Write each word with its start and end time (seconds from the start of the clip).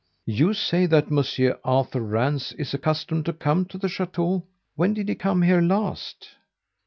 "You 0.25 0.55
say 0.55 0.87
that 0.87 1.11
Monsieur 1.11 1.59
Arthur 1.63 2.01
Rance 2.01 2.53
is 2.53 2.73
accustomed 2.73 3.23
to 3.25 3.33
come 3.33 3.65
to 3.65 3.77
the 3.77 3.87
chateau. 3.87 4.45
When 4.73 4.95
did 4.95 5.07
he 5.09 5.13
come 5.13 5.43
here 5.43 5.61
last?" 5.61 6.27